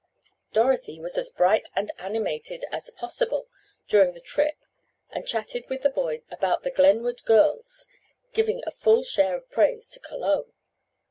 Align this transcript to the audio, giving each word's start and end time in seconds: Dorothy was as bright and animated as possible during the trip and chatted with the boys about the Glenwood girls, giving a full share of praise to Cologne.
Dorothy 0.51 0.99
was 0.99 1.15
as 1.15 1.29
bright 1.29 1.67
and 1.75 1.91
animated 1.99 2.65
as 2.71 2.89
possible 2.89 3.47
during 3.87 4.13
the 4.15 4.19
trip 4.19 4.55
and 5.11 5.27
chatted 5.27 5.69
with 5.69 5.83
the 5.83 5.91
boys 5.91 6.25
about 6.31 6.63
the 6.63 6.71
Glenwood 6.71 7.23
girls, 7.25 7.85
giving 8.33 8.63
a 8.65 8.71
full 8.71 9.03
share 9.03 9.37
of 9.37 9.51
praise 9.51 9.91
to 9.91 9.99
Cologne. 9.99 10.53